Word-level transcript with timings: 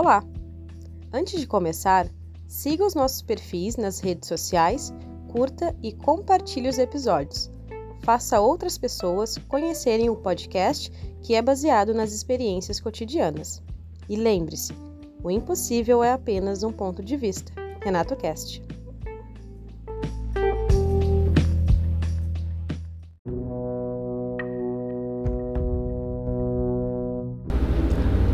Olá! 0.00 0.22
Antes 1.12 1.40
de 1.40 1.46
começar, 1.48 2.08
siga 2.46 2.86
os 2.86 2.94
nossos 2.94 3.20
perfis 3.20 3.76
nas 3.76 3.98
redes 3.98 4.28
sociais, 4.28 4.94
curta 5.26 5.74
e 5.82 5.92
compartilhe 5.92 6.68
os 6.68 6.78
episódios. 6.78 7.50
Faça 8.04 8.40
outras 8.40 8.78
pessoas 8.78 9.36
conhecerem 9.48 10.08
o 10.08 10.14
podcast 10.14 10.92
que 11.20 11.34
é 11.34 11.42
baseado 11.42 11.92
nas 11.92 12.12
experiências 12.12 12.78
cotidianas. 12.78 13.60
E 14.08 14.14
lembre-se, 14.14 14.72
o 15.20 15.32
impossível 15.32 16.04
é 16.04 16.12
apenas 16.12 16.62
um 16.62 16.70
ponto 16.70 17.02
de 17.02 17.16
vista. 17.16 17.50
Renato 17.82 18.14
Cast. 18.14 18.62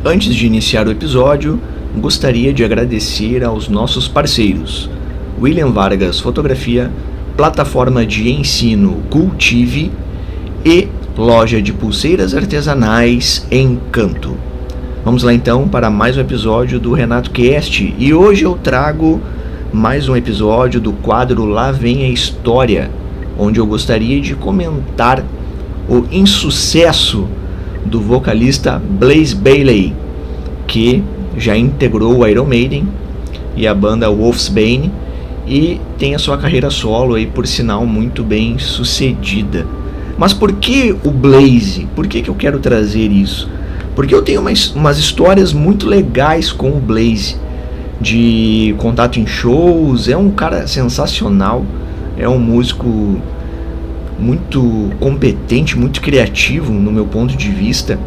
Antes 0.06 0.34
de 0.34 0.46
iniciar 0.46 0.86
o 0.86 0.90
episódio, 0.90 1.58
gostaria 1.96 2.52
de 2.52 2.62
agradecer 2.62 3.42
aos 3.42 3.70
nossos 3.70 4.06
parceiros: 4.06 4.90
William 5.40 5.70
Vargas 5.70 6.20
Fotografia, 6.20 6.90
plataforma 7.38 8.04
de 8.04 8.30
ensino 8.30 9.02
Cultive 9.08 9.90
e 10.62 10.88
loja 11.16 11.62
de 11.62 11.72
pulseiras 11.72 12.34
artesanais 12.34 13.46
Encanto. 13.50 14.36
Vamos 15.02 15.22
lá 15.22 15.32
então 15.32 15.66
para 15.66 15.88
mais 15.88 16.18
um 16.18 16.20
episódio 16.20 16.78
do 16.78 16.92
Renato 16.92 17.30
Cast 17.30 17.94
e 17.98 18.12
hoje 18.12 18.44
eu 18.44 18.58
trago 18.62 19.22
mais 19.72 20.06
um 20.06 20.14
episódio 20.14 20.82
do 20.82 20.92
quadro 20.92 21.46
Lá 21.46 21.72
Vem 21.72 22.04
a 22.04 22.10
História, 22.10 22.90
onde 23.38 23.58
eu 23.58 23.64
gostaria 23.64 24.20
de 24.20 24.34
comentar 24.34 25.24
o 25.88 26.04
insucesso 26.12 27.26
do 27.84 28.00
vocalista 28.00 28.80
Blaze 28.98 29.34
Bailey, 29.34 29.94
que 30.66 31.02
já 31.36 31.56
integrou 31.56 32.18
o 32.18 32.26
Iron 32.26 32.46
Maiden 32.46 32.88
e 33.56 33.66
a 33.66 33.74
banda 33.74 34.10
Wolfsbane 34.10 34.90
e 35.46 35.80
tem 35.98 36.14
a 36.14 36.18
sua 36.18 36.38
carreira 36.38 36.70
solo 36.70 37.14
aí 37.14 37.26
por 37.26 37.46
sinal 37.46 37.86
muito 37.86 38.22
bem 38.22 38.58
sucedida. 38.58 39.66
Mas 40.16 40.32
por 40.32 40.52
que 40.52 40.96
o 41.04 41.10
Blaze? 41.10 41.86
Por 41.94 42.06
que, 42.06 42.22
que 42.22 42.30
eu 42.30 42.34
quero 42.34 42.58
trazer 42.58 43.10
isso? 43.10 43.48
Porque 43.94 44.14
eu 44.14 44.22
tenho 44.22 44.40
umas, 44.40 44.74
umas 44.74 44.98
histórias 44.98 45.52
muito 45.52 45.86
legais 45.86 46.52
com 46.52 46.70
o 46.70 46.80
Blaze, 46.80 47.36
de 48.00 48.74
contato 48.78 49.20
em 49.20 49.26
shows, 49.26 50.08
é 50.08 50.16
um 50.16 50.30
cara 50.30 50.66
sensacional, 50.66 51.64
é 52.18 52.28
um 52.28 52.38
músico 52.38 53.20
muito 54.18 54.90
competente, 55.00 55.78
muito 55.78 56.00
criativo 56.00 56.72
no 56.72 56.92
meu 56.92 57.06
ponto 57.06 57.36
de 57.36 57.50
vista 57.50 57.98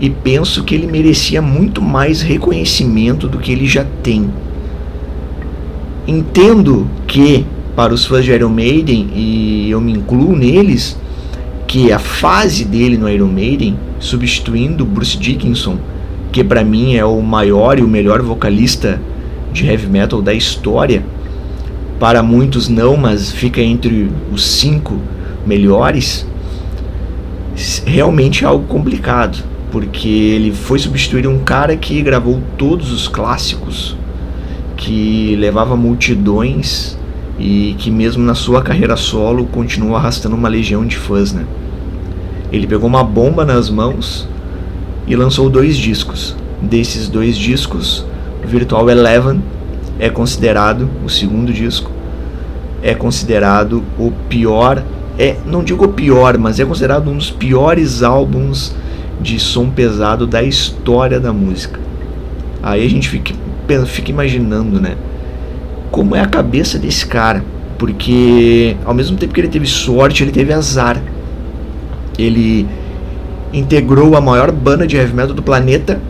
e 0.00 0.08
penso 0.08 0.62
que 0.62 0.74
ele 0.74 0.86
merecia 0.86 1.42
muito 1.42 1.82
mais 1.82 2.22
reconhecimento 2.22 3.26
do 3.26 3.38
que 3.38 3.50
ele 3.50 3.66
já 3.66 3.84
tem. 4.02 4.30
Entendo 6.06 6.88
que 7.06 7.44
para 7.74 7.92
os 7.92 8.06
fãs 8.06 8.24
de 8.24 8.32
Iron 8.32 8.48
Maiden 8.48 9.08
e 9.14 9.70
eu 9.70 9.80
me 9.80 9.92
incluo 9.92 10.34
neles 10.34 10.96
que 11.66 11.92
a 11.92 11.98
fase 11.98 12.64
dele 12.64 12.96
no 12.96 13.08
Iron 13.08 13.28
Maiden 13.28 13.76
substituindo 13.98 14.84
Bruce 14.86 15.18
Dickinson, 15.18 15.76
que 16.32 16.42
para 16.42 16.64
mim 16.64 16.94
é 16.94 17.04
o 17.04 17.20
maior 17.20 17.78
e 17.78 17.82
o 17.82 17.88
melhor 17.88 18.22
vocalista 18.22 19.00
de 19.52 19.66
heavy 19.66 19.86
metal 19.86 20.22
da 20.22 20.32
história, 20.32 21.04
para 21.98 22.22
muitos 22.22 22.68
não, 22.68 22.96
mas 22.96 23.30
fica 23.30 23.60
entre 23.60 24.08
os 24.32 24.46
cinco 24.46 24.98
melhores, 25.48 26.26
realmente 27.86 28.44
é 28.44 28.46
algo 28.46 28.66
complicado, 28.66 29.42
porque 29.72 30.08
ele 30.08 30.52
foi 30.52 30.78
substituir 30.78 31.26
um 31.26 31.38
cara 31.38 31.74
que 31.74 32.00
gravou 32.02 32.40
todos 32.58 32.92
os 32.92 33.08
clássicos, 33.08 33.96
que 34.76 35.34
levava 35.36 35.74
multidões 35.74 36.96
e 37.38 37.74
que 37.78 37.90
mesmo 37.90 38.22
na 38.22 38.34
sua 38.34 38.62
carreira 38.62 38.96
solo 38.96 39.46
continua 39.46 39.96
arrastando 39.96 40.36
uma 40.36 40.48
legião 40.48 40.84
de 40.86 40.96
fãs, 40.96 41.32
né? 41.32 41.46
Ele 42.52 42.66
pegou 42.66 42.88
uma 42.88 43.02
bomba 43.02 43.44
nas 43.44 43.70
mãos 43.70 44.28
e 45.06 45.16
lançou 45.16 45.48
dois 45.48 45.76
discos. 45.76 46.36
Desses 46.60 47.08
dois 47.08 47.36
discos, 47.36 48.04
Virtual 48.44 48.88
Eleven 48.90 49.40
é 49.98 50.10
considerado 50.10 50.88
o 51.04 51.08
segundo 51.08 51.52
disco 51.52 51.90
é 52.82 52.94
considerado 52.94 53.82
o 53.98 54.12
pior 54.28 54.82
é, 55.18 55.36
não 55.44 55.64
digo 55.64 55.84
o 55.84 55.88
pior, 55.88 56.38
mas 56.38 56.60
é 56.60 56.64
considerado 56.64 57.10
um 57.10 57.16
dos 57.16 57.30
piores 57.30 58.04
álbuns 58.04 58.72
de 59.20 59.40
som 59.40 59.68
pesado 59.68 60.26
da 60.26 60.42
história 60.42 61.18
da 61.18 61.32
música. 61.32 61.80
Aí 62.62 62.86
a 62.86 62.88
gente 62.88 63.08
fica, 63.08 63.34
fica 63.86 64.10
imaginando, 64.10 64.80
né? 64.80 64.96
Como 65.90 66.14
é 66.14 66.20
a 66.20 66.26
cabeça 66.26 66.78
desse 66.78 67.04
cara? 67.04 67.44
Porque 67.76 68.76
ao 68.84 68.94
mesmo 68.94 69.16
tempo 69.16 69.34
que 69.34 69.40
ele 69.40 69.48
teve 69.48 69.66
sorte, 69.66 70.22
ele 70.22 70.30
teve 70.30 70.52
azar. 70.52 71.02
Ele 72.16 72.66
integrou 73.52 74.16
a 74.16 74.20
maior 74.20 74.52
banda 74.52 74.86
de 74.86 74.96
heavy 74.96 75.14
metal 75.14 75.34
do 75.34 75.42
planeta, 75.42 76.00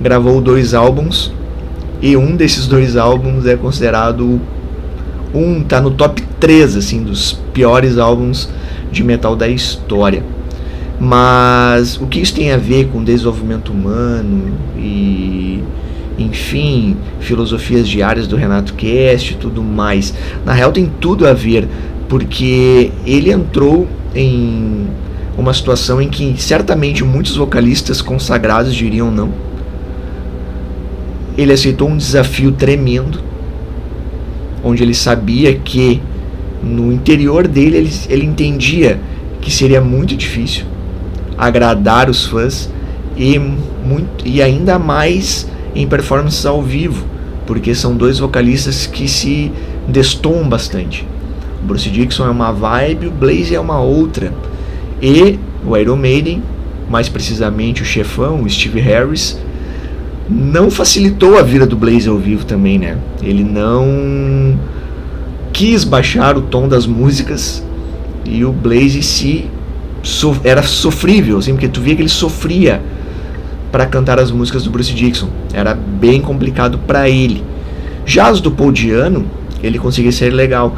gravou 0.00 0.40
dois 0.40 0.74
álbuns, 0.74 1.32
e 2.02 2.16
um 2.16 2.36
desses 2.36 2.66
dois 2.66 2.96
álbuns 2.96 3.46
é 3.46 3.56
considerado 3.56 4.40
um 5.34 5.62
tá 5.62 5.80
no 5.80 5.90
top 5.90 6.22
3 6.38 6.76
assim 6.76 7.02
dos 7.02 7.32
piores 7.52 7.98
álbuns 7.98 8.48
de 8.90 9.04
metal 9.04 9.36
da 9.36 9.48
história. 9.48 10.22
Mas 10.98 11.96
o 11.96 12.06
que 12.06 12.20
isso 12.20 12.34
tem 12.34 12.52
a 12.52 12.56
ver 12.56 12.88
com 12.88 13.02
desenvolvimento 13.02 13.72
humano 13.72 14.52
e 14.76 15.62
enfim, 16.18 16.96
filosofias 17.18 17.88
diárias 17.88 18.26
do 18.26 18.36
Renato 18.36 18.74
Cast 18.74 19.32
e 19.32 19.36
tudo 19.36 19.62
mais. 19.62 20.12
Na 20.44 20.52
real 20.52 20.70
tem 20.70 20.90
tudo 21.00 21.26
a 21.26 21.32
ver, 21.32 21.66
porque 22.08 22.92
ele 23.06 23.32
entrou 23.32 23.88
em 24.14 24.86
uma 25.38 25.54
situação 25.54 26.02
em 26.02 26.08
que 26.10 26.34
certamente 26.36 27.02
muitos 27.02 27.36
vocalistas 27.36 28.02
consagrados 28.02 28.74
diriam 28.74 29.10
não. 29.10 29.30
Ele 31.38 31.52
aceitou 31.52 31.88
um 31.88 31.96
desafio 31.96 32.52
tremendo 32.52 33.29
onde 34.62 34.82
ele 34.82 34.94
sabia 34.94 35.54
que 35.54 36.00
no 36.62 36.92
interior 36.92 37.48
dele 37.48 37.78
ele, 37.78 37.90
ele 38.08 38.26
entendia 38.26 39.00
que 39.40 39.50
seria 39.50 39.80
muito 39.80 40.14
difícil 40.14 40.64
agradar 41.36 42.10
os 42.10 42.26
fãs 42.26 42.70
e, 43.16 43.38
muito, 43.38 44.26
e 44.26 44.42
ainda 44.42 44.78
mais 44.78 45.48
em 45.74 45.86
performances 45.86 46.44
ao 46.44 46.62
vivo, 46.62 47.04
porque 47.46 47.74
são 47.74 47.96
dois 47.96 48.18
vocalistas 48.18 48.86
que 48.86 49.08
se 49.08 49.50
destoam 49.88 50.48
bastante. 50.48 51.06
O 51.62 51.66
Bruce 51.66 51.88
Dixon 51.88 52.26
é 52.26 52.30
uma 52.30 52.52
vibe, 52.52 53.06
o 53.06 53.10
Blaze 53.10 53.54
é 53.54 53.60
uma 53.60 53.80
outra. 53.80 54.32
E 55.00 55.38
o 55.66 55.76
Iron 55.76 55.96
Maiden, 55.96 56.42
mais 56.88 57.08
precisamente 57.08 57.82
o 57.82 57.86
chefão, 57.86 58.42
o 58.42 58.50
Steve 58.50 58.80
Harris, 58.80 59.38
não 60.30 60.70
facilitou 60.70 61.36
a 61.36 61.42
vida 61.42 61.66
do 61.66 61.76
Blaze 61.76 62.08
ao 62.08 62.16
vivo 62.16 62.44
também, 62.44 62.78
né? 62.78 62.96
Ele 63.20 63.42
não 63.42 64.56
quis 65.52 65.82
baixar 65.82 66.36
o 66.38 66.42
tom 66.42 66.68
das 66.68 66.86
músicas 66.86 67.64
e 68.24 68.44
o 68.44 68.52
Blaze 68.52 69.02
se 69.02 69.46
so, 70.02 70.36
era 70.44 70.62
sofrível, 70.62 71.38
assim, 71.38 71.52
porque 71.52 71.68
tu 71.68 71.80
via 71.80 71.96
que 71.96 72.02
ele 72.02 72.08
sofria 72.08 72.80
para 73.72 73.86
cantar 73.86 74.20
as 74.20 74.30
músicas 74.30 74.62
do 74.62 74.70
Bruce 74.70 74.92
Dixon. 74.92 75.28
Era 75.52 75.74
bem 75.74 76.20
complicado 76.20 76.78
para 76.78 77.08
ele. 77.08 77.44
Já 78.06 78.28
as 78.28 78.40
do 78.40 78.50
Paul 78.50 78.70
Diano, 78.70 79.26
ele 79.62 79.78
conseguia 79.78 80.12
ser 80.12 80.32
legal. 80.32 80.76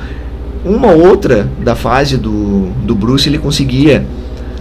Uma 0.64 0.92
outra 0.92 1.48
da 1.62 1.74
fase 1.74 2.16
do, 2.16 2.70
do 2.84 2.94
Bruce 2.94 3.28
ele 3.28 3.38
conseguia 3.38 4.06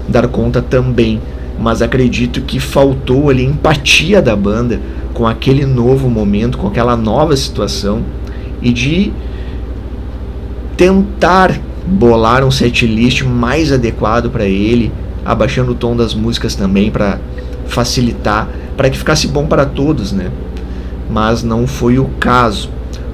dar 0.08 0.28
conta 0.28 0.62
também 0.62 1.22
mas 1.62 1.82
acredito 1.82 2.42
que 2.42 2.60
faltou 2.60 3.30
ali 3.30 3.46
empatia 3.46 4.22
da 4.22 4.36
banda 4.36 4.80
com 5.14 5.28
aquele 5.28 5.66
novo 5.66 6.10
momento, 6.10 6.58
com 6.58 6.68
aquela 6.68 6.98
nova 6.98 7.36
situação 7.38 8.02
e 8.62 8.74
de 8.74 9.14
tentar 10.76 11.60
bolar 11.86 12.44
um 12.44 12.52
setlist 12.52 13.22
mais 13.24 13.72
adequado 13.72 14.30
para 14.30 14.46
ele, 14.46 14.92
abaixando 15.24 15.74
o 15.74 15.76
tom 15.76 15.96
das 15.96 16.16
músicas 16.16 16.56
também 16.56 16.90
para 16.90 17.20
facilitar, 17.68 18.50
para 18.76 18.90
que 18.90 18.98
ficasse 18.98 19.28
bom 19.28 19.46
para 19.46 19.66
todos, 19.66 20.12
né? 20.12 20.32
Mas 21.10 21.44
não 21.44 21.68
foi 21.68 22.00
o 22.00 22.06
caso. 22.20 22.70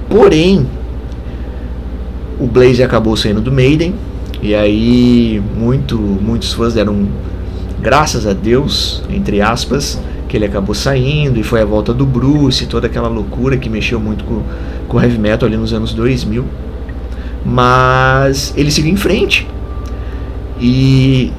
Porém, 0.09 0.65
o 2.39 2.45
Blaze 2.45 2.81
acabou 2.83 3.17
saindo 3.17 3.41
do 3.41 3.51
Maiden 3.51 3.93
e 4.41 4.53
aí 4.53 5.41
muito, 5.57 5.97
muitos 5.97 6.53
fãs 6.53 6.73
deram 6.73 7.07
graças 7.81 8.25
a 8.25 8.33
Deus, 8.33 9.03
entre 9.09 9.41
aspas, 9.41 9.99
que 10.27 10.35
ele 10.35 10.45
acabou 10.45 10.75
saindo 10.75 11.39
e 11.39 11.43
foi 11.43 11.61
a 11.61 11.65
volta 11.65 11.93
do 11.93 12.05
Bruce, 12.05 12.65
toda 12.65 12.87
aquela 12.87 13.07
loucura 13.07 13.57
que 13.57 13.69
mexeu 13.69 13.99
muito 13.99 14.23
com, 14.23 14.43
com 14.87 14.97
o 14.97 15.01
heavy 15.01 15.17
metal 15.17 15.47
ali 15.47 15.57
nos 15.57 15.73
anos 15.73 15.93
2000. 15.93 16.43
Mas 17.45 18.53
ele 18.57 18.69
seguiu 18.71 18.91
em 18.91 18.97
frente. 18.97 19.47
E, 20.59 21.31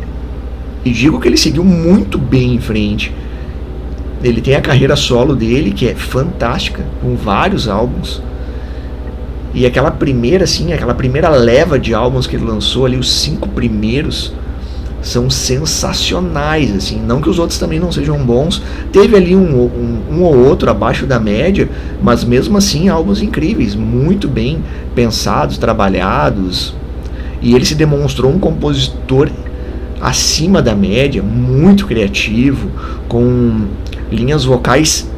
e 0.85 0.91
digo 0.91 1.21
que 1.21 1.29
ele 1.29 1.37
seguiu 1.37 1.65
muito 1.65 2.17
bem 2.17 2.55
em 2.55 2.61
frente. 2.61 3.13
Ele 4.23 4.41
tem 4.41 4.55
a 4.55 4.61
carreira 4.61 4.97
solo 4.97 5.35
dele, 5.35 5.71
que 5.71 5.87
é 5.89 5.95
fantástica, 5.95 6.85
com 7.01 7.15
vários 7.15 7.69
álbuns. 7.69 8.23
E 9.55 9.67
aquela 9.67 9.91
primeira, 9.91 10.45
assim, 10.45 10.73
aquela 10.73 10.95
primeira 10.95 11.29
leva 11.31 11.79
de 11.79 11.95
álbuns 11.95 12.27
que 12.27 12.37
ele 12.37 12.45
lançou 12.45 12.87
ali, 12.87 12.97
os 12.97 13.11
cinco 13.11 13.49
primeiros, 13.49 14.33
são 15.09 15.31
sensacionais, 15.31 16.75
assim. 16.75 17.01
Não 17.01 17.21
que 17.21 17.29
os 17.29 17.39
outros 17.39 17.59
também 17.59 17.81
não 17.81 17.91
sejam 17.91 18.19
bons. 18.25 18.63
Teve 18.93 19.17
ali 19.17 19.35
um, 19.35 19.63
um, 19.65 20.03
um, 20.11 20.23
ou 20.23 20.37
outro 20.37 20.71
abaixo 20.71 21.07
da 21.07 21.19
média, 21.19 21.69
mas 22.03 22.25
mesmo 22.25 22.59
assim 22.59 22.89
álbuns 22.89 23.23
incríveis, 23.23 23.75
muito 23.75 24.29
bem 24.29 24.63
pensados, 24.95 25.59
trabalhados. 25.59 26.75
E 27.41 27.55
ele 27.55 27.65
se 27.65 27.75
demonstrou 27.75 28.31
um 28.31 28.39
compositor 28.39 29.31
acima 30.01 30.61
da 30.61 30.75
média, 30.75 31.23
muito 31.23 31.87
criativo, 31.87 32.71
com 33.09 33.67
linhas 34.13 34.45
vocais 34.45 35.11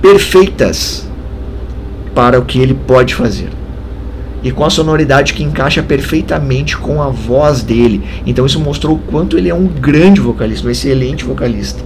perfeitas 0.00 1.08
para 2.14 2.38
o 2.38 2.44
que 2.44 2.58
ele 2.58 2.74
pode 2.74 3.14
fazer. 3.14 3.63
E 4.44 4.52
com 4.52 4.64
a 4.64 4.70
sonoridade 4.70 5.32
que 5.32 5.42
encaixa 5.42 5.82
perfeitamente 5.82 6.76
com 6.76 7.00
a 7.00 7.08
voz 7.08 7.62
dele. 7.62 8.02
Então 8.26 8.44
isso 8.44 8.60
mostrou 8.60 8.96
o 8.96 8.98
quanto 8.98 9.38
ele 9.38 9.48
é 9.48 9.54
um 9.54 9.66
grande 9.66 10.20
vocalista, 10.20 10.68
um 10.68 10.70
excelente 10.70 11.24
vocalista. 11.24 11.82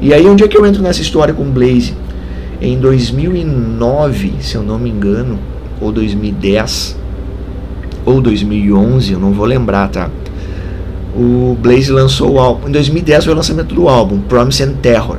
E 0.00 0.14
aí 0.14 0.26
onde 0.26 0.42
é 0.42 0.48
que 0.48 0.56
eu 0.56 0.64
entro 0.64 0.82
nessa 0.82 1.02
história 1.02 1.34
com 1.34 1.42
o 1.42 1.50
Blaze? 1.50 1.94
Em 2.62 2.78
2009, 2.78 4.32
se 4.40 4.56
eu 4.56 4.62
não 4.62 4.78
me 4.78 4.88
engano, 4.88 5.38
ou 5.80 5.92
2010, 5.92 6.96
ou 8.06 8.20
2011, 8.20 9.12
eu 9.12 9.18
não 9.18 9.32
vou 9.32 9.44
lembrar, 9.44 9.88
tá? 9.88 10.10
O 11.14 11.56
Blaze 11.60 11.92
lançou 11.92 12.32
o 12.32 12.38
álbum. 12.38 12.68
Em 12.68 12.72
2010 12.72 13.24
foi 13.24 13.34
o 13.34 13.36
lançamento 13.36 13.74
do 13.74 13.88
álbum, 13.88 14.18
Promise 14.20 14.62
and 14.62 14.72
Terror. 14.74 15.18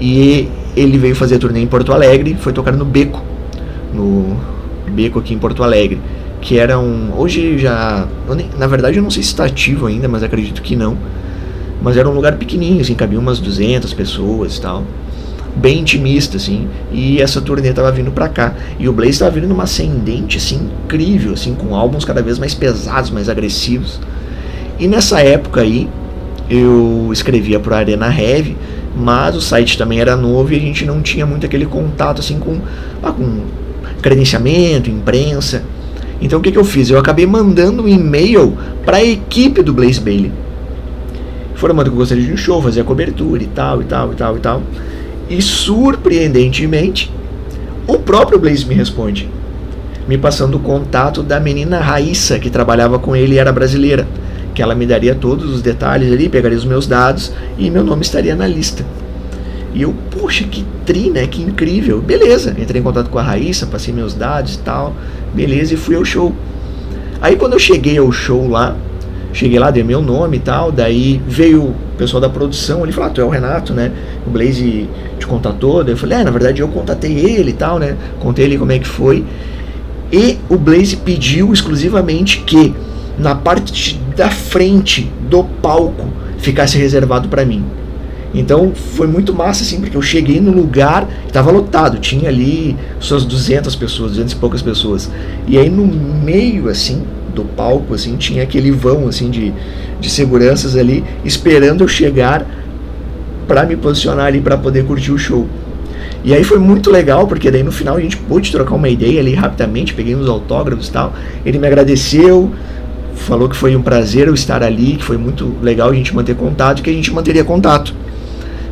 E 0.00 0.48
ele 0.76 0.98
veio 0.98 1.14
fazer 1.14 1.38
turnê 1.38 1.60
em 1.60 1.66
Porto 1.66 1.92
Alegre, 1.92 2.36
foi 2.40 2.52
tocar 2.52 2.72
no 2.72 2.84
Beco, 2.84 3.22
no 3.92 4.36
Beco 4.90 5.18
aqui 5.18 5.34
em 5.34 5.38
Porto 5.38 5.62
Alegre, 5.62 6.00
que 6.40 6.58
era 6.58 6.78
um, 6.78 7.12
hoje 7.16 7.58
já, 7.58 8.06
na 8.58 8.66
verdade 8.66 8.98
eu 8.98 9.02
não 9.02 9.10
sei 9.10 9.22
se 9.22 9.30
está 9.30 9.44
ativo 9.44 9.86
ainda, 9.86 10.08
mas 10.08 10.22
acredito 10.22 10.60
que 10.62 10.76
não. 10.76 10.96
Mas 11.82 11.96
era 11.96 12.08
um 12.08 12.12
lugar 12.12 12.36
pequenininho, 12.36 12.80
assim, 12.80 12.94
cabia 12.94 13.18
umas 13.18 13.38
200 13.38 13.92
pessoas 13.92 14.56
e 14.56 14.60
tal. 14.60 14.84
Bem 15.56 15.80
intimista, 15.80 16.36
assim, 16.36 16.66
e 16.90 17.20
essa 17.20 17.40
turnê 17.40 17.72
tava 17.72 17.92
vindo 17.92 18.10
pra 18.10 18.28
cá. 18.28 18.54
E 18.78 18.88
o 18.88 18.92
Blaze 18.92 19.18
tava 19.18 19.30
vindo 19.32 19.46
numa 19.46 19.64
ascendente, 19.64 20.38
assim, 20.38 20.70
incrível, 20.84 21.34
assim, 21.34 21.54
com 21.54 21.74
álbuns 21.76 22.04
cada 22.04 22.22
vez 22.22 22.38
mais 22.38 22.54
pesados, 22.54 23.10
mais 23.10 23.28
agressivos. 23.28 24.00
E 24.78 24.88
nessa 24.88 25.20
época 25.20 25.60
aí, 25.60 25.88
eu 26.48 27.10
escrevia 27.12 27.60
pro 27.60 27.74
Arena 27.74 28.06
Heavy, 28.06 28.56
mas 28.96 29.36
o 29.36 29.40
site 29.40 29.78
também 29.78 30.00
era 30.00 30.16
novo 30.16 30.52
e 30.52 30.56
a 30.56 30.60
gente 30.60 30.84
não 30.84 31.00
tinha 31.00 31.26
muito 31.26 31.46
aquele 31.46 31.66
contato 31.66 32.20
assim 32.20 32.38
com, 32.38 32.60
ah, 33.02 33.12
com 33.12 33.40
credenciamento, 34.04 34.90
imprensa. 34.90 35.62
Então 36.20 36.38
o 36.38 36.42
que, 36.42 36.52
que 36.52 36.58
eu 36.58 36.64
fiz? 36.64 36.90
Eu 36.90 36.98
acabei 36.98 37.26
mandando 37.26 37.84
um 37.84 37.88
e-mail 37.88 38.54
para 38.84 38.98
a 38.98 39.02
equipe 39.02 39.62
do 39.62 39.72
Blaze 39.72 39.98
Bailey, 39.98 40.30
informando 41.54 41.88
que 41.88 41.94
eu 41.94 42.00
gostaria 42.00 42.22
de 42.22 42.30
um 42.30 42.36
show, 42.36 42.60
fazer 42.60 42.82
a 42.82 42.84
cobertura 42.84 43.42
e 43.42 43.46
tal, 43.46 43.80
e 43.80 43.86
tal, 43.86 44.12
e 44.12 44.14
tal, 44.14 44.36
e 44.36 44.40
tal. 44.40 44.62
E 45.30 45.40
surpreendentemente, 45.40 47.10
o 47.86 47.98
próprio 47.98 48.38
Blaze 48.38 48.66
me 48.66 48.74
responde, 48.74 49.26
me 50.06 50.18
passando 50.18 50.58
o 50.58 50.60
contato 50.60 51.22
da 51.22 51.40
menina 51.40 51.80
Raíssa, 51.80 52.38
que 52.38 52.50
trabalhava 52.50 52.98
com 52.98 53.16
ele 53.16 53.36
e 53.36 53.38
era 53.38 53.50
brasileira 53.50 54.06
que 54.54 54.62
ela 54.62 54.74
me 54.74 54.86
daria 54.86 55.14
todos 55.14 55.50
os 55.50 55.62
detalhes 55.62 56.12
ali, 56.12 56.28
pegaria 56.28 56.58
os 56.58 56.64
meus 56.66 56.86
dados 56.86 57.32
e 57.58 57.70
meu 57.70 57.82
nome 57.82 58.02
estaria 58.02 58.36
na 58.36 58.46
lista. 58.46 58.84
E 59.74 59.82
eu, 59.82 59.92
poxa, 60.10 60.44
que 60.44 60.64
tri, 60.86 61.10
né? 61.10 61.26
Que 61.26 61.42
incrível. 61.42 62.00
Beleza, 62.00 62.54
entrei 62.56 62.80
em 62.80 62.84
contato 62.84 63.10
com 63.10 63.18
a 63.18 63.22
Raíssa, 63.22 63.66
passei 63.66 63.92
meus 63.92 64.14
dados 64.14 64.54
e 64.54 64.58
tal. 64.60 64.94
Beleza, 65.34 65.74
e 65.74 65.76
fui 65.76 65.96
ao 65.96 66.04
show. 66.04 66.32
Aí 67.20 67.36
quando 67.36 67.54
eu 67.54 67.58
cheguei 67.58 67.98
ao 67.98 68.12
show 68.12 68.46
lá, 68.46 68.76
cheguei 69.32 69.58
lá, 69.58 69.70
dei 69.70 69.82
meu 69.82 70.00
nome 70.00 70.36
e 70.36 70.40
tal, 70.40 70.70
daí 70.70 71.20
veio 71.26 71.62
o 71.62 71.74
pessoal 71.98 72.20
da 72.20 72.28
produção, 72.28 72.84
ele 72.84 72.92
falou, 72.92 73.10
ah, 73.10 73.12
tu 73.12 73.20
é 73.20 73.24
o 73.24 73.28
Renato, 73.28 73.72
né? 73.72 73.90
O 74.26 74.30
Blaze 74.30 74.88
te 75.18 75.26
contatou, 75.26 75.82
daí 75.82 75.94
eu 75.94 75.98
falei, 75.98 76.18
é, 76.18 76.24
na 76.24 76.30
verdade 76.30 76.60
eu 76.60 76.68
contatei 76.68 77.12
ele 77.12 77.50
e 77.50 77.54
tal, 77.54 77.78
né? 77.78 77.96
Contei 78.20 78.44
ele 78.44 78.58
como 78.58 78.70
é 78.70 78.78
que 78.78 78.86
foi. 78.86 79.24
E 80.12 80.38
o 80.48 80.56
Blaze 80.56 80.96
pediu 80.96 81.52
exclusivamente 81.52 82.40
que 82.40 82.74
na 83.18 83.34
parte 83.34 83.98
da 84.16 84.30
frente 84.30 85.10
do 85.28 85.42
palco 85.42 86.06
ficasse 86.38 86.78
reservado 86.78 87.28
para 87.28 87.44
mim. 87.44 87.64
Então 88.34 88.72
foi 88.74 89.06
muito 89.06 89.32
massa 89.32 89.62
assim, 89.62 89.80
porque 89.80 89.96
eu 89.96 90.02
cheguei 90.02 90.40
no 90.40 90.50
lugar, 90.50 91.08
estava 91.26 91.52
lotado, 91.52 91.98
tinha 91.98 92.28
ali 92.28 92.76
suas 92.98 93.24
200 93.24 93.76
pessoas, 93.76 94.12
200 94.12 94.32
e 94.32 94.36
poucas 94.36 94.60
pessoas. 94.60 95.10
E 95.46 95.56
aí 95.56 95.70
no 95.70 95.86
meio 95.86 96.68
assim 96.68 97.04
do 97.32 97.44
palco 97.44 97.94
assim, 97.94 98.16
tinha 98.16 98.42
aquele 98.42 98.72
vão 98.72 99.06
assim 99.08 99.30
de, 99.30 99.52
de 100.00 100.10
seguranças 100.10 100.76
ali 100.76 101.04
esperando 101.24 101.82
eu 101.82 101.88
chegar 101.88 102.44
para 103.46 103.64
me 103.64 103.76
posicionar 103.76 104.26
ali 104.26 104.40
para 104.40 104.56
poder 104.56 104.84
curtir 104.84 105.12
o 105.12 105.18
show. 105.18 105.46
E 106.24 106.32
aí 106.32 106.42
foi 106.42 106.58
muito 106.58 106.90
legal, 106.90 107.26
porque 107.26 107.50
daí 107.50 107.62
no 107.62 107.70
final 107.70 107.96
a 107.96 108.00
gente 108.00 108.16
pôde 108.16 108.50
trocar 108.50 108.74
uma 108.74 108.88
ideia 108.88 109.20
ali 109.20 109.34
rapidamente, 109.34 109.92
peguei 109.92 110.16
uns 110.16 110.26
autógrafos 110.26 110.88
e 110.88 110.90
tal. 110.90 111.12
Ele 111.44 111.58
me 111.58 111.66
agradeceu, 111.66 112.50
falou 113.14 113.48
que 113.48 113.54
foi 113.54 113.76
um 113.76 113.82
prazer 113.82 114.26
eu 114.26 114.34
estar 114.34 114.62
ali, 114.62 114.96
que 114.96 115.04
foi 115.04 115.18
muito 115.18 115.54
legal 115.62 115.90
a 115.90 115.94
gente 115.94 116.14
manter 116.14 116.34
contato, 116.34 116.82
que 116.82 116.88
a 116.88 116.92
gente 116.92 117.12
manteria 117.12 117.44
contato. 117.44 117.94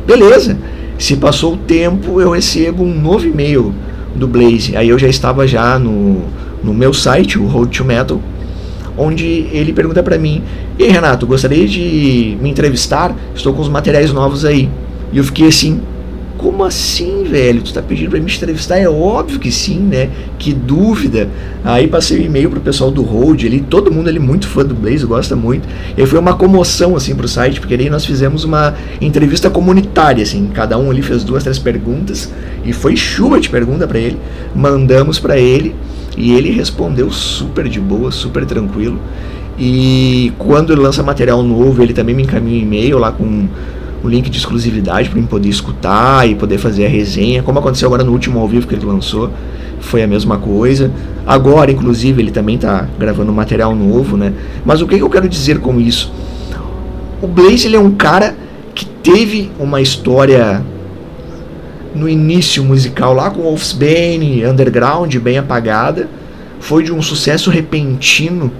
Beleza. 0.05 0.57
Se 0.97 1.15
passou 1.15 1.53
o 1.53 1.57
tempo, 1.57 2.21
eu 2.21 2.31
recebo 2.31 2.83
um 2.83 2.93
novo 2.93 3.25
e-mail 3.25 3.73
do 4.15 4.27
Blaze. 4.27 4.75
Aí 4.75 4.89
eu 4.89 4.99
já 4.99 5.07
estava 5.07 5.47
já 5.47 5.79
no, 5.79 6.23
no 6.63 6.73
meu 6.73 6.93
site, 6.93 7.39
o 7.39 7.45
Road 7.45 7.75
to 7.75 7.83
Metal, 7.83 8.21
onde 8.97 9.25
ele 9.51 9.73
pergunta 9.73 10.03
para 10.03 10.17
mim: 10.17 10.43
"E 10.77 10.87
Renato, 10.87 11.25
gostaria 11.25 11.67
de 11.67 12.37
me 12.41 12.49
entrevistar? 12.49 13.15
Estou 13.35 13.53
com 13.53 13.61
os 13.61 13.69
materiais 13.69 14.13
novos 14.13 14.45
aí". 14.45 14.69
E 15.11 15.17
eu 15.17 15.23
fiquei 15.23 15.47
assim: 15.47 15.81
como 16.43 16.65
assim, 16.65 17.23
velho? 17.23 17.61
Tu 17.61 17.73
tá 17.73 17.81
pedindo 17.81 18.09
pra 18.09 18.19
me 18.19 18.29
entrevistar? 18.29 18.77
É 18.77 18.89
óbvio 18.89 19.39
que 19.39 19.49
sim, 19.49 19.79
né? 19.79 20.09
Que 20.37 20.51
dúvida. 20.51 21.29
Aí 21.63 21.87
passei 21.87 22.17
o 22.19 22.21
um 22.21 22.25
e-mail 22.25 22.49
pro 22.49 22.59
pessoal 22.59 22.91
do 22.91 23.01
Road 23.01 23.47
ali, 23.47 23.61
todo 23.61 23.89
mundo 23.89 24.09
ali 24.09 24.19
muito 24.19 24.45
fã 24.49 24.65
do 24.65 24.75
Blaze, 24.75 25.05
gosta 25.05 25.37
muito. 25.37 25.65
E 25.97 26.05
foi 26.05 26.19
uma 26.19 26.33
comoção, 26.33 26.97
assim, 26.97 27.15
pro 27.15 27.29
site, 27.29 27.61
porque 27.61 27.75
aí 27.75 27.89
nós 27.89 28.05
fizemos 28.05 28.43
uma 28.43 28.75
entrevista 28.99 29.49
comunitária, 29.49 30.21
assim. 30.21 30.49
Cada 30.53 30.77
um 30.77 30.91
ali 30.91 31.01
fez 31.01 31.23
duas, 31.23 31.43
três 31.43 31.57
perguntas. 31.57 32.29
E 32.65 32.73
foi 32.73 32.97
chuva 32.97 33.39
de 33.39 33.49
pergunta 33.49 33.87
para 33.87 33.99
ele. 33.99 34.17
Mandamos 34.53 35.19
para 35.19 35.37
ele. 35.37 35.73
E 36.17 36.33
ele 36.33 36.51
respondeu 36.51 37.09
super 37.09 37.69
de 37.69 37.79
boa, 37.79 38.11
super 38.11 38.45
tranquilo. 38.45 38.99
E 39.57 40.33
quando 40.37 40.73
ele 40.73 40.81
lança 40.81 41.01
material 41.01 41.41
novo, 41.41 41.81
ele 41.81 41.93
também 41.93 42.13
me 42.13 42.23
encaminha 42.23 42.59
um 42.59 42.63
e-mail 42.63 42.97
lá 42.97 43.13
com 43.13 43.47
o 44.03 44.07
link 44.07 44.29
de 44.29 44.37
exclusividade 44.37 45.09
para 45.09 45.19
mim 45.19 45.25
poder 45.25 45.47
escutar 45.47 46.27
e 46.29 46.35
poder 46.35 46.57
fazer 46.57 46.85
a 46.85 46.89
resenha, 46.89 47.41
como 47.41 47.57
aconteceu 47.59 47.87
agora 47.87 48.03
no 48.03 48.11
último 48.11 48.39
ao 48.39 48.47
vivo 48.47 48.67
que 48.67 48.75
ele 48.75 48.85
lançou, 48.85 49.31
foi 49.79 50.03
a 50.03 50.07
mesma 50.07 50.37
coisa. 50.37 50.91
Agora, 51.25 51.71
inclusive, 51.71 52.21
ele 52.21 52.31
também 52.31 52.55
está 52.55 52.87
gravando 52.99 53.31
material 53.31 53.73
novo, 53.73 54.17
né? 54.17 54.33
Mas 54.65 54.81
o 54.81 54.87
que, 54.87 54.97
que 54.97 55.03
eu 55.03 55.09
quero 55.09 55.29
dizer 55.29 55.59
com 55.59 55.79
isso? 55.79 56.11
O 57.21 57.27
Blaze 57.27 57.67
ele 57.67 57.77
é 57.77 57.79
um 57.79 57.91
cara 57.91 58.35
que 58.75 58.85
teve 58.85 59.49
uma 59.57 59.79
história 59.79 60.61
no 61.95 62.09
início 62.09 62.63
musical 62.63 63.13
lá 63.13 63.29
com 63.29 63.41
Wolfsbane, 63.43 64.45
underground, 64.45 65.15
bem 65.17 65.37
apagada, 65.37 66.09
foi 66.59 66.83
de 66.83 66.91
um 66.91 67.01
sucesso 67.01 67.49
repentino 67.49 68.51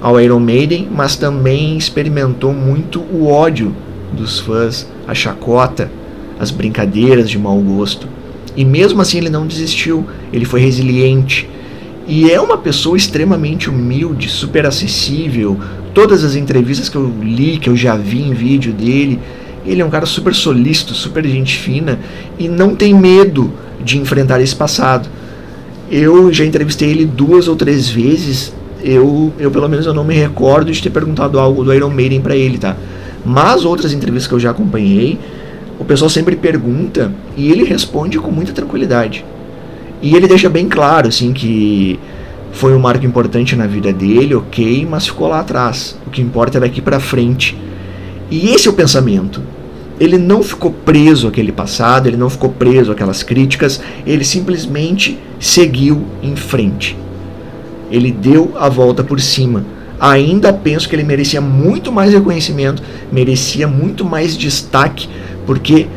ao 0.00 0.20
Iron 0.20 0.40
Maiden, 0.40 0.88
mas 0.90 1.16
também 1.16 1.76
experimentou 1.76 2.52
muito 2.52 3.00
o 3.00 3.28
ódio 3.28 3.74
dos 4.12 4.38
fãs, 4.40 4.86
a 5.06 5.14
chacota, 5.14 5.90
as 6.38 6.50
brincadeiras 6.50 7.28
de 7.28 7.38
mau 7.38 7.58
gosto. 7.58 8.08
E 8.56 8.64
mesmo 8.64 9.00
assim 9.00 9.18
ele 9.18 9.30
não 9.30 9.46
desistiu, 9.46 10.06
ele 10.32 10.44
foi 10.44 10.60
resiliente. 10.60 11.48
E 12.06 12.30
é 12.30 12.40
uma 12.40 12.56
pessoa 12.56 12.96
extremamente 12.96 13.68
humilde, 13.68 14.28
super 14.28 14.64
acessível. 14.66 15.58
Todas 15.92 16.24
as 16.24 16.34
entrevistas 16.34 16.88
que 16.88 16.96
eu 16.96 17.12
li, 17.22 17.58
que 17.58 17.68
eu 17.68 17.76
já 17.76 17.96
vi 17.96 18.22
em 18.22 18.32
vídeo 18.32 18.72
dele, 18.72 19.20
ele 19.66 19.82
é 19.82 19.84
um 19.84 19.90
cara 19.90 20.06
super 20.06 20.34
solícito, 20.34 20.94
super 20.94 21.24
gente 21.26 21.58
fina 21.58 21.98
e 22.38 22.48
não 22.48 22.74
tem 22.74 22.94
medo 22.94 23.52
de 23.84 23.98
enfrentar 23.98 24.40
esse 24.40 24.56
passado. 24.56 25.08
Eu 25.90 26.32
já 26.32 26.44
entrevistei 26.44 26.90
ele 26.90 27.04
duas 27.04 27.48
ou 27.48 27.56
três 27.56 27.88
vezes. 27.88 28.54
Eu, 28.82 29.32
eu 29.38 29.50
pelo 29.50 29.68
menos 29.68 29.86
eu 29.86 29.92
não 29.92 30.04
me 30.04 30.14
recordo 30.14 30.70
de 30.70 30.82
ter 30.82 30.90
perguntado 30.90 31.38
algo 31.38 31.64
do 31.64 31.74
Iron 31.74 31.90
Maiden 31.90 32.20
para 32.20 32.36
ele, 32.36 32.58
tá? 32.58 32.76
Mas 33.24 33.64
outras 33.64 33.92
entrevistas 33.92 34.28
que 34.28 34.34
eu 34.34 34.40
já 34.40 34.50
acompanhei, 34.50 35.18
o 35.78 35.84
pessoal 35.84 36.08
sempre 36.08 36.36
pergunta 36.36 37.12
e 37.36 37.50
ele 37.50 37.64
responde 37.64 38.18
com 38.18 38.30
muita 38.30 38.52
tranquilidade. 38.52 39.24
E 40.00 40.14
ele 40.14 40.26
deixa 40.28 40.48
bem 40.48 40.68
claro, 40.68 41.08
assim, 41.08 41.32
que 41.32 41.98
foi 42.52 42.74
um 42.74 42.78
marco 42.78 43.04
importante 43.04 43.54
na 43.54 43.66
vida 43.66 43.92
dele, 43.92 44.34
ok, 44.34 44.86
mas 44.88 45.06
ficou 45.06 45.28
lá 45.28 45.40
atrás. 45.40 45.96
O 46.06 46.10
que 46.10 46.22
importa 46.22 46.58
é 46.58 46.60
daqui 46.60 46.80
para 46.80 47.00
frente. 47.00 47.56
E 48.30 48.50
esse 48.50 48.68
é 48.68 48.70
o 48.70 48.74
pensamento. 48.74 49.42
ele 50.00 50.16
não 50.16 50.42
ficou 50.42 50.70
preso 50.70 51.26
àquele 51.26 51.50
passado, 51.50 52.06
ele 52.06 52.16
não 52.16 52.30
ficou 52.30 52.50
preso 52.50 52.92
àquelas 52.92 53.22
críticas, 53.22 53.80
ele 54.06 54.24
simplesmente 54.24 55.18
seguiu 55.40 56.04
em 56.22 56.36
frente. 56.36 56.96
Ele 57.90 58.12
deu 58.12 58.52
a 58.56 58.68
volta 58.68 59.02
por 59.02 59.20
cima. 59.20 59.64
Ainda 60.00 60.52
penso 60.52 60.88
que 60.88 60.94
ele 60.94 61.02
merecia 61.02 61.40
muito 61.40 61.90
mais 61.90 62.12
reconhecimento, 62.12 62.82
merecia 63.10 63.66
muito 63.66 64.04
mais 64.04 64.36
destaque, 64.36 65.08
porque 65.44 65.88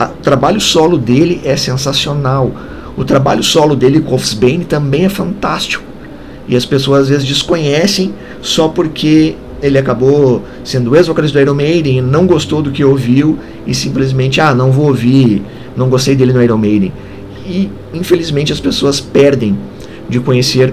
o 0.00 0.22
trabalho 0.22 0.60
solo 0.60 0.96
dele 0.96 1.40
é 1.44 1.56
sensacional. 1.56 2.50
O 2.96 3.04
trabalho 3.04 3.42
solo 3.42 3.76
dele 3.76 4.00
com 4.00 4.10
Wolfsbane 4.10 4.64
também 4.64 5.04
é 5.04 5.08
fantástico. 5.08 5.84
E 6.48 6.56
as 6.56 6.64
pessoas 6.64 7.02
às 7.02 7.08
vezes 7.08 7.26
desconhecem 7.26 8.14
só 8.40 8.68
porque 8.68 9.34
ele 9.62 9.78
acabou 9.78 10.42
sendo 10.64 10.94
ex-vocalista 10.94 11.38
do 11.38 11.42
Iron 11.42 11.54
Maiden, 11.54 12.00
não 12.00 12.26
gostou 12.26 12.62
do 12.62 12.70
que 12.70 12.84
ouviu 12.84 13.38
e 13.66 13.74
simplesmente, 13.74 14.40
ah, 14.40 14.54
não 14.54 14.70
vou 14.70 14.86
ouvir, 14.86 15.42
não 15.76 15.88
gostei 15.88 16.14
dele 16.14 16.32
no 16.32 16.42
Iron 16.42 16.58
Maiden. 16.58 16.92
E 17.44 17.70
infelizmente 17.92 18.52
as 18.52 18.60
pessoas 18.60 19.00
perdem 19.00 19.58
de 20.08 20.20
conhecer 20.20 20.72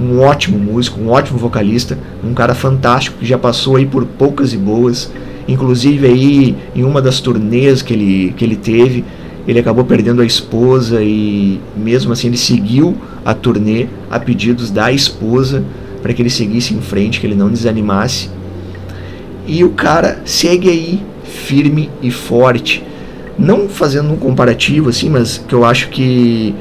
um 0.00 0.20
ótimo 0.20 0.58
músico, 0.58 1.00
um 1.00 1.10
ótimo 1.10 1.38
vocalista, 1.38 1.98
um 2.24 2.32
cara 2.32 2.54
fantástico 2.54 3.18
que 3.18 3.26
já 3.26 3.36
passou 3.36 3.76
aí 3.76 3.84
por 3.84 4.04
poucas 4.04 4.54
e 4.54 4.56
boas, 4.56 5.12
inclusive 5.46 6.06
aí 6.06 6.56
em 6.74 6.84
uma 6.84 7.02
das 7.02 7.20
turnês 7.20 7.82
que 7.82 7.92
ele, 7.92 8.34
que 8.36 8.44
ele 8.44 8.56
teve, 8.56 9.04
ele 9.46 9.58
acabou 9.58 9.84
perdendo 9.84 10.22
a 10.22 10.24
esposa 10.24 11.02
e 11.02 11.60
mesmo 11.76 12.12
assim 12.12 12.28
ele 12.28 12.36
seguiu 12.36 12.96
a 13.24 13.34
turnê 13.34 13.86
a 14.10 14.18
pedidos 14.18 14.70
da 14.70 14.90
esposa 14.90 15.64
para 16.02 16.14
que 16.14 16.22
ele 16.22 16.30
seguisse 16.30 16.72
em 16.72 16.80
frente, 16.80 17.20
que 17.20 17.26
ele 17.26 17.34
não 17.34 17.50
desanimasse. 17.50 18.30
E 19.46 19.62
o 19.64 19.70
cara 19.70 20.22
segue 20.24 20.68
aí 20.68 21.02
firme 21.24 21.90
e 22.00 22.10
forte, 22.10 22.82
não 23.38 23.68
fazendo 23.68 24.12
um 24.12 24.16
comparativo 24.16 24.88
assim, 24.88 25.10
mas 25.10 25.38
que 25.38 25.54
eu 25.54 25.64
acho 25.64 25.88
que 25.88 26.54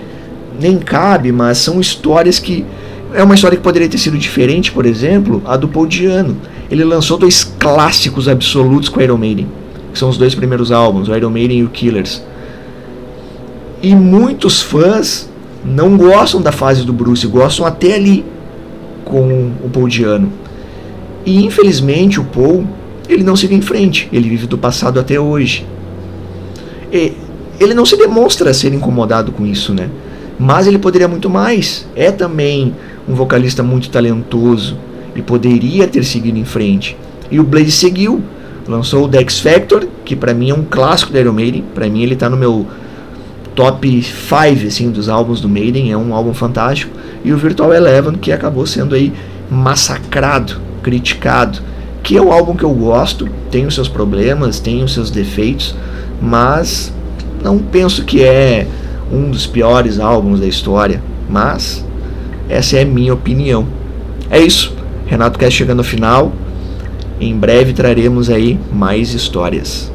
nem 0.59 0.77
cabe, 0.77 1.31
mas 1.31 1.57
são 1.59 1.79
histórias 1.79 2.39
que 2.39 2.65
é 3.13 3.23
uma 3.23 3.35
história 3.35 3.57
que 3.57 3.63
poderia 3.63 3.89
ter 3.89 3.97
sido 3.97 4.17
diferente, 4.17 4.71
por 4.71 4.85
exemplo, 4.85 5.41
a 5.45 5.57
do 5.57 5.67
Paul 5.67 5.87
Diano. 5.87 6.37
Ele 6.69 6.83
lançou 6.83 7.17
dois 7.17 7.43
clássicos 7.43 8.27
absolutos 8.27 8.89
com 8.89 9.01
Iron 9.01 9.17
Maiden, 9.17 9.47
que 9.91 9.97
são 9.97 10.09
os 10.09 10.17
dois 10.17 10.35
primeiros 10.35 10.71
álbuns, 10.71 11.07
o 11.07 11.15
Iron 11.15 11.29
Maiden 11.29 11.59
e 11.59 11.63
o 11.63 11.69
Killers. 11.69 12.21
E 13.81 13.95
muitos 13.95 14.61
fãs 14.61 15.29
não 15.65 15.97
gostam 15.97 16.41
da 16.41 16.51
fase 16.51 16.83
do 16.83 16.93
Bruce, 16.93 17.25
gostam 17.27 17.65
até 17.65 17.95
ali 17.95 18.23
com 19.03 19.51
o 19.63 19.69
Paul 19.69 19.87
Diano. 19.87 20.31
E 21.25 21.43
infelizmente 21.43 22.19
o 22.19 22.23
Paul, 22.23 22.65
ele 23.07 23.23
não 23.23 23.35
segue 23.35 23.55
em 23.55 23.61
frente, 23.61 24.07
ele 24.13 24.29
vive 24.29 24.45
do 24.45 24.57
passado 24.57 24.99
até 24.99 25.19
hoje. 25.19 25.65
E 26.91 27.13
ele 27.59 27.73
não 27.73 27.85
se 27.85 27.97
demonstra 27.97 28.53
ser 28.53 28.73
incomodado 28.73 29.31
com 29.31 29.45
isso, 29.45 29.73
né? 29.73 29.89
Mas 30.37 30.67
ele 30.67 30.77
poderia 30.77 31.07
muito 31.07 31.29
mais. 31.29 31.85
É 31.95 32.11
também 32.11 32.73
um 33.09 33.15
vocalista 33.15 33.63
muito 33.63 33.89
talentoso 33.89 34.77
e 35.15 35.21
poderia 35.21 35.87
ter 35.87 36.05
seguido 36.05 36.37
em 36.37 36.45
frente. 36.45 36.95
E 37.31 37.39
o 37.39 37.43
Blaze 37.43 37.71
seguiu, 37.71 38.21
lançou 38.67 39.05
o 39.05 39.07
Dex 39.07 39.39
Factor, 39.39 39.87
que 40.05 40.15
para 40.15 40.33
mim 40.33 40.51
é 40.51 40.53
um 40.53 40.63
clássico 40.63 41.11
da 41.11 41.19
Iron 41.19 41.33
Maiden, 41.33 41.63
para 41.73 41.89
mim 41.89 42.03
ele 42.03 42.13
está 42.13 42.29
no 42.29 42.37
meu 42.37 42.67
top 43.55 44.01
5 44.01 44.67
assim 44.67 44.91
dos 44.91 45.09
álbuns 45.09 45.41
do 45.41 45.49
Maiden, 45.49 45.91
é 45.91 45.97
um 45.97 46.13
álbum 46.13 46.33
fantástico. 46.33 46.95
E 47.25 47.33
o 47.33 47.37
Virtual 47.37 47.73
Eleven, 47.73 48.13
que 48.13 48.31
acabou 48.31 48.65
sendo 48.67 48.93
aí 48.93 49.11
massacrado, 49.49 50.61
criticado, 50.83 51.59
que 52.03 52.15
é 52.15 52.21
um 52.21 52.31
álbum 52.31 52.55
que 52.55 52.63
eu 52.63 52.73
gosto, 52.73 53.27
tem 53.49 53.65
os 53.65 53.73
seus 53.73 53.89
problemas, 53.89 54.59
tem 54.59 54.83
os 54.83 54.93
seus 54.93 55.09
defeitos, 55.09 55.75
mas 56.21 56.93
não 57.43 57.57
penso 57.57 58.05
que 58.05 58.23
é 58.23 58.67
um 59.11 59.31
dos 59.31 59.47
piores 59.47 59.99
álbuns 59.99 60.39
da 60.39 60.47
história, 60.47 61.01
mas 61.27 61.83
essa 62.49 62.77
é 62.77 62.81
a 62.81 62.85
minha 62.85 63.13
opinião. 63.13 63.67
É 64.29 64.39
isso. 64.39 64.75
Renato 65.05 65.37
quer 65.37 65.51
chegando 65.51 65.79
ao 65.79 65.85
final. 65.85 66.31
Em 67.21 67.37
breve 67.37 67.73
traremos 67.73 68.29
aí 68.29 68.59
mais 68.73 69.13
histórias. 69.13 69.91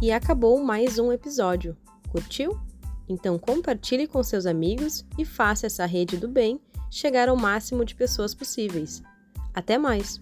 E 0.00 0.10
acabou 0.10 0.62
mais 0.62 0.98
um 0.98 1.12
episódio. 1.12 1.76
Curtiu? 2.10 2.58
Então 3.08 3.38
compartilhe 3.38 4.06
com 4.06 4.22
seus 4.22 4.46
amigos 4.46 5.04
e 5.18 5.24
faça 5.24 5.66
essa 5.66 5.86
rede 5.86 6.16
do 6.16 6.28
bem 6.28 6.60
chegar 6.90 7.28
ao 7.28 7.36
máximo 7.36 7.84
de 7.84 7.94
pessoas 7.94 8.34
possíveis. 8.34 9.02
Até 9.54 9.78
mais! 9.78 10.21